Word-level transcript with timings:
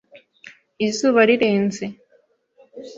izuba 0.87 1.19
rirenze.” 1.29 1.85